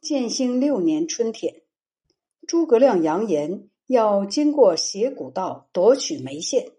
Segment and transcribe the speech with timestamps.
[0.00, 1.56] 建兴六年春天，
[2.46, 6.72] 诸葛亮扬言要经过斜谷道夺取眉县，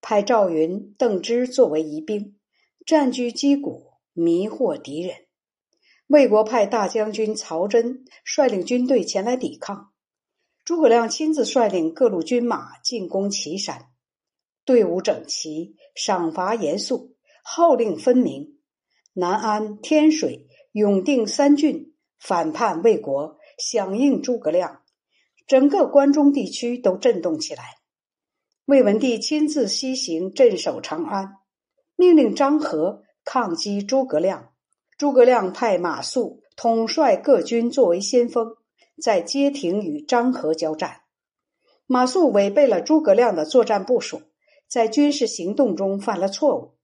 [0.00, 2.38] 派赵云、邓芝作为疑兵，
[2.86, 5.16] 占据击谷，迷惑敌人。
[6.06, 9.90] 魏国派大将军曹真率领军队前来抵抗，
[10.64, 13.86] 诸葛亮亲自率领各路军马进攻岐山，
[14.64, 18.60] 队伍整齐，赏罚严肃，号令分明。
[19.14, 21.91] 南安、天水、永定三郡。
[22.22, 24.82] 反叛魏国，响应诸葛亮，
[25.48, 27.64] 整个关中地区都震动起来。
[28.64, 31.38] 魏文帝亲自西行镇守长安，
[31.96, 34.52] 命令张合抗击诸葛亮。
[34.96, 38.54] 诸葛亮派马谡统帅各军作为先锋，
[39.02, 41.00] 在街亭与张合交战。
[41.86, 44.22] 马谡违背了诸葛亮的作战部署，
[44.68, 46.76] 在军事行动中犯了错误，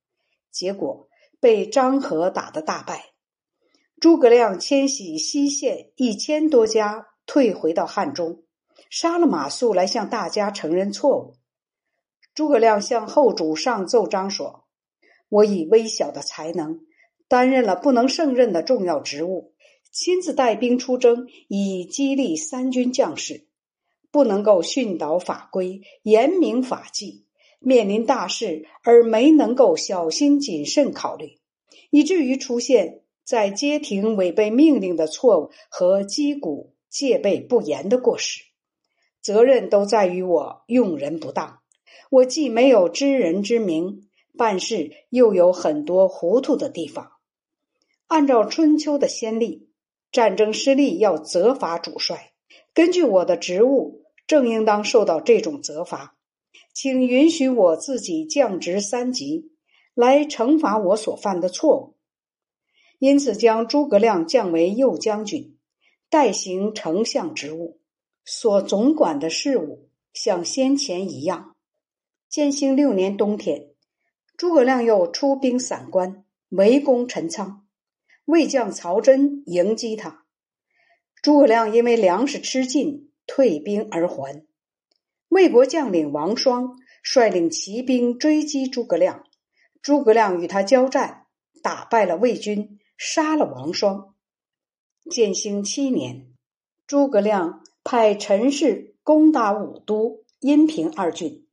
[0.50, 1.08] 结果
[1.38, 3.12] 被张合打得大败。
[4.00, 8.44] 诸葛亮迁徙西县一千多家，退回到汉中，
[8.90, 11.34] 杀了马谡来向大家承认错误。
[12.32, 14.66] 诸葛亮向后主上奏章说
[15.28, 16.82] ：“我以微小的才能，
[17.26, 19.54] 担任了不能胜任的重要职务，
[19.90, 23.48] 亲自带兵出征，以激励三军将士，
[24.12, 27.26] 不能够训导法规，严明法纪，
[27.58, 31.40] 面临大事而没能够小心谨慎考虑，
[31.90, 38.42] 以至于出现。”在街亭违背命令的错误和击鼓戒备不严的过失，
[39.20, 41.58] 责任都在于我用人不当。
[42.08, 47.12] 我既没有知人之明，办事又有很多糊涂的地方。
[48.06, 49.68] 按照春秋的先例，
[50.10, 52.32] 战争失利要责罚主帅。
[52.72, 56.16] 根据我的职务，正应当受到这种责罚。
[56.72, 59.52] 请允许我自己降职三级，
[59.92, 61.97] 来惩罚我所犯的错误。
[62.98, 65.56] 因此，将诸葛亮降为右将军，
[66.10, 67.80] 代行丞相职务，
[68.24, 71.54] 所总管的事务像先前一样。
[72.28, 73.68] 建兴六年冬天，
[74.36, 77.64] 诸葛亮又出兵散关，围攻陈仓。
[78.24, 80.26] 魏将曹真迎击他，
[81.22, 84.44] 诸葛亮因为粮食吃尽，退兵而还。
[85.28, 89.24] 魏国将领王双率领骑兵追击诸葛亮，
[89.80, 91.26] 诸葛亮与他交战，
[91.62, 92.77] 打败了魏军。
[92.98, 94.14] 杀了王双。
[95.08, 96.34] 建兴七年，
[96.86, 101.46] 诸葛亮派陈氏攻打武都、阴平二郡。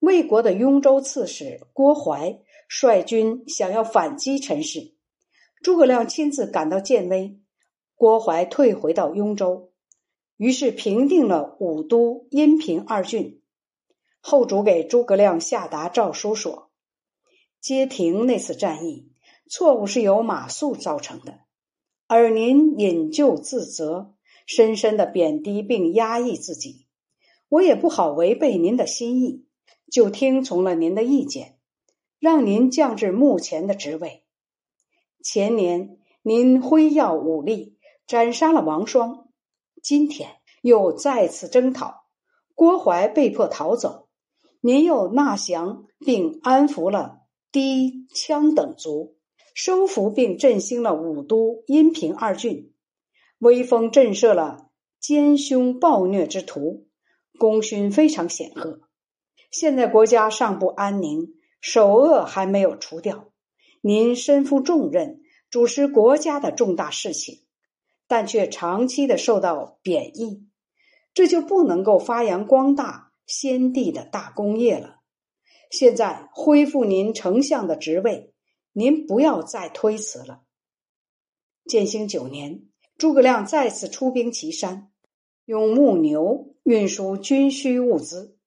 [0.00, 4.94] 魏国的雍州刺史郭淮率军想要反击陈氏，
[5.62, 7.38] 诸葛亮亲自赶到建威，
[7.94, 9.72] 郭淮退回到雍州，
[10.36, 13.42] 于是平定了武都、阴平二郡。
[14.20, 16.70] 后主给诸葛亮下达诏书说
[17.60, 19.07] ：“街亭那次战役。”
[19.48, 21.40] 错误是由马谡造成的，
[22.06, 24.14] 而您引咎自责，
[24.46, 26.86] 深深的贬低并压抑自己，
[27.48, 29.46] 我也不好违背您的心意，
[29.90, 31.58] 就听从了您的意见，
[32.18, 34.24] 让您降至目前的职位。
[35.22, 39.28] 前年您挥耀武力，斩杀了王双，
[39.82, 40.28] 今天
[40.62, 42.04] 又再次征讨，
[42.54, 44.08] 郭淮被迫逃走，
[44.60, 49.17] 您又纳降并安抚了低、羌等族。
[49.60, 52.72] 收服并振兴了武都、阴平二郡，
[53.40, 54.70] 威风震慑了
[55.00, 56.86] 奸凶暴虐之徒，
[57.40, 58.82] 功勋非常显赫。
[59.50, 63.32] 现在国家尚不安宁，首恶还没有除掉。
[63.80, 67.40] 您身负重任，主持国家的重大事情，
[68.06, 70.46] 但却长期的受到贬义，
[71.12, 75.00] 这就不能够发扬光大先帝的大功业了。
[75.68, 78.32] 现在恢复您丞相的职位。
[78.78, 80.42] 您不要再推辞了。
[81.64, 84.92] 建兴九年，诸葛亮再次出兵岐山，
[85.46, 88.38] 用木牛运输军需物资。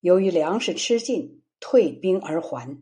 [0.00, 2.80] 由于粮食吃尽，退兵而还。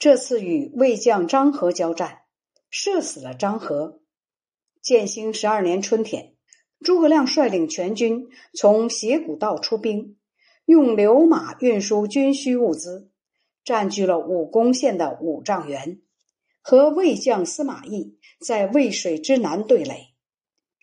[0.00, 2.22] 这次与魏将张合交战，
[2.68, 4.00] 射死了张合。
[4.82, 6.34] 建兴十二年春天，
[6.80, 10.18] 诸葛亮率领全军从斜谷道出兵，
[10.64, 13.12] 用流马运输军需物资，
[13.62, 16.00] 占据了武功县的五丈原。
[16.70, 20.08] 和魏将司马懿在渭水之南对垒，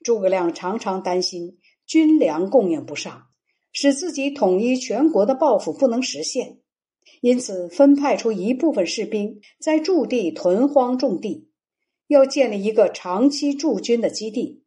[0.04, 3.28] 诸葛亮常常担心军粮供应不上，
[3.72, 6.58] 使自己统一全国的抱负不能实现，
[7.22, 11.52] 因此分派出一部分士兵在驻地屯荒种地，
[12.08, 14.64] 要建立一个长期驻军的基地。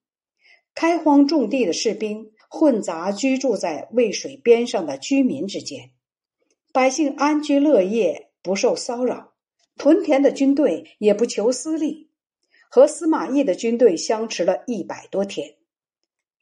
[0.72, 5.90] 开荒种地的士兵混杂居住在渭水边上的居民之间，
[6.72, 9.32] 百姓安居乐业，不受骚扰。
[9.78, 12.10] 屯田的军队也不求私利，
[12.68, 15.56] 和司马懿的军队相持了一百多天。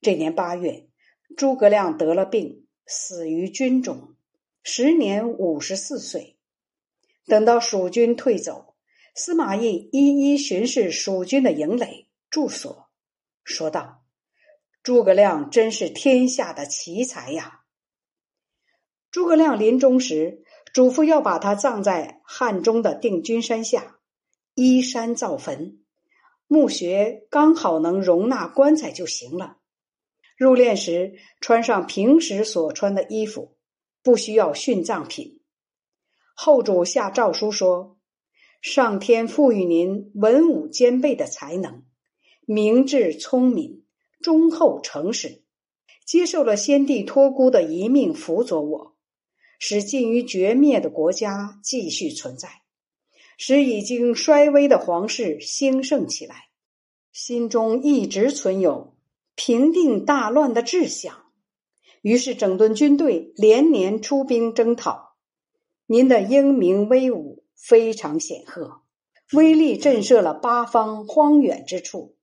[0.00, 0.88] 这年八月，
[1.36, 4.16] 诸葛亮得了病，死于军中，
[4.62, 6.36] 时年五十四岁。
[7.26, 8.74] 等到蜀军退走，
[9.14, 12.88] 司马懿一一巡视蜀军的营垒、住所，
[13.44, 14.04] 说道
[14.82, 17.62] ：“诸葛亮真是天下的奇才呀！”
[19.10, 20.44] 诸葛亮临终时，
[20.76, 23.96] 嘱咐要把他葬在汉中的定军山下，
[24.54, 25.78] 依山造坟。
[26.48, 29.56] 墓穴刚好能容纳棺材就行了。
[30.36, 33.56] 入殓时穿上平时所穿的衣服，
[34.02, 35.40] 不需要殉葬品。
[36.34, 37.96] 后主下诏书说
[38.60, 41.84] ：“上天赋予您文武兼备的才能，
[42.44, 43.82] 明智聪明，
[44.20, 45.42] 忠厚诚实，
[46.04, 48.95] 接受了先帝托孤的遗命，辅佐我，
[49.58, 52.48] 使近于绝灭的国家继续存在。”
[53.38, 56.48] 使已经衰微的皇室兴盛起来，
[57.12, 58.96] 心中一直存有
[59.34, 61.24] 平定大乱的志向，
[62.00, 65.16] 于是整顿军队，连年出兵征讨。
[65.86, 68.80] 您的英明威武非常显赫，
[69.34, 72.16] 威力震慑了八方荒远之处，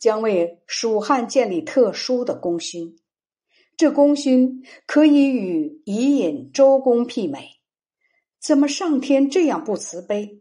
[0.00, 2.98] 将为蜀汉建立特殊的功勋。
[3.76, 7.60] 这功勋可以与伊尹、周公媲美。
[8.40, 10.40] 怎么上天这样不慈悲？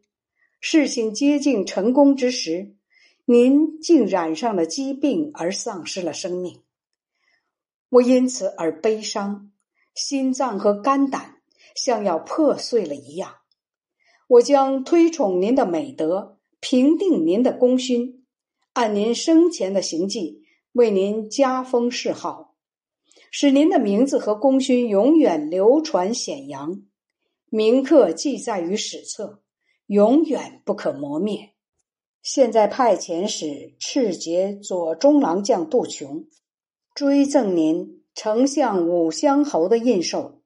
[0.59, 2.75] 事情接近成功之时，
[3.25, 6.61] 您竟染上了疾病而丧失了生命。
[7.89, 9.51] 我因此而悲伤，
[9.95, 11.41] 心脏和肝胆
[11.75, 13.35] 像要破碎了一样。
[14.27, 18.25] 我将推崇您的美德，评定您的功勋，
[18.73, 22.52] 按您生前的行迹为您加封谥号，
[23.35, 26.83] 使您的名字和功勋永远流传显扬。
[27.49, 29.41] 铭刻记载于史册，
[29.87, 31.49] 永远不可磨灭。
[32.21, 36.27] 现在派遣使赤节左中郎将杜琼
[36.93, 40.39] 追赠您丞相武乡侯的印绶，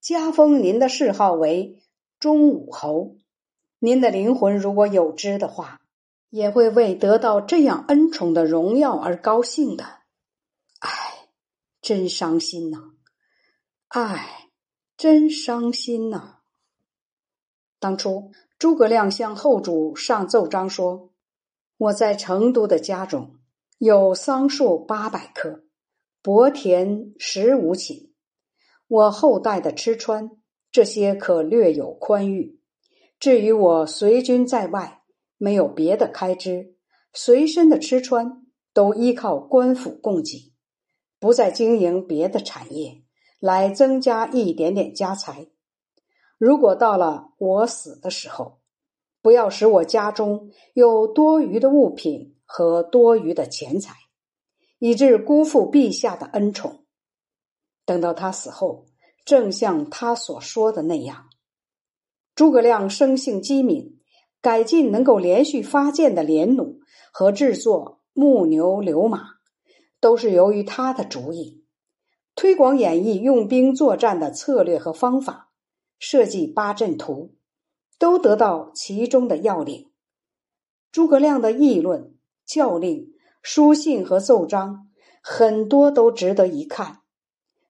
[0.00, 1.76] 加封您的谥号为
[2.18, 3.16] 忠武侯。
[3.80, 5.82] 您的灵魂如果有知的话，
[6.30, 9.99] 也会为得到这样恩宠的荣耀而高兴的。
[11.82, 12.92] 真伤心呐！
[13.88, 14.50] 唉，
[14.98, 16.40] 真伤心呐！
[17.78, 21.10] 当初诸葛亮向后主上奏章说
[21.78, 23.38] ：“我在成都的家中
[23.78, 25.64] 有桑树八百棵，
[26.20, 28.10] 薄田十五顷。
[28.86, 30.30] 我后代的吃穿
[30.70, 32.60] 这些可略有宽裕。
[33.18, 35.02] 至于我随军在外，
[35.38, 36.76] 没有别的开支，
[37.14, 40.52] 随身的吃穿都依靠官府供给，
[41.20, 43.02] 不再经营别的产业
[43.38, 45.46] 来增加一点点家财。”
[46.38, 48.60] 如果到了我死的时候，
[49.22, 53.94] 不要使我家中有多余的物品和多余的钱财，
[54.78, 56.86] 以致辜负陛下的恩宠。
[57.84, 58.86] 等到他死后，
[59.26, 61.28] 正像他所说的那样，
[62.34, 64.00] 诸葛亮生性机敏，
[64.40, 66.80] 改进能够连续发箭的连弩
[67.12, 69.39] 和制作木牛流马，
[70.00, 71.64] 都是由于他的主意。
[72.34, 75.48] 推广演绎用兵作战的策略和方法。
[76.02, 77.34] 设计八阵图，
[77.98, 79.90] 都得到其中的要领。
[80.90, 82.14] 诸葛亮的议论、
[82.46, 83.12] 教令、
[83.42, 84.88] 书信和奏章，
[85.22, 87.02] 很多都值得一看。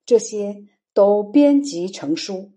[0.07, 2.53] 这些都编辑成书。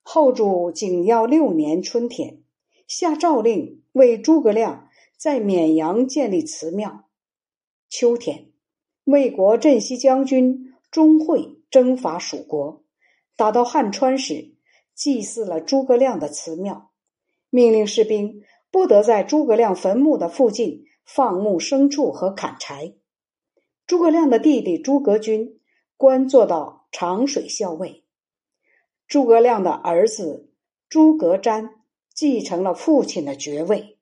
[0.00, 2.42] 后主景耀六年春天，
[2.88, 7.10] 下诏令为诸葛亮在绵阳建立祠庙。
[7.90, 8.50] 秋天，
[9.04, 12.82] 魏国镇西将军钟会征伐蜀国，
[13.36, 14.54] 打到汉川时。
[14.94, 16.92] 祭祀了诸葛亮的祠庙，
[17.50, 22.94] 命令士兵不得在诸葛亮坟墓的附近放牧牲畜和砍柴。
[23.88, 25.58] 诸葛亮的弟弟诸葛均
[25.96, 28.04] 官做到长水校尉。
[29.08, 30.52] 诸葛亮的儿子
[30.88, 31.70] 诸葛瞻
[32.14, 33.93] 继承了父亲的爵位。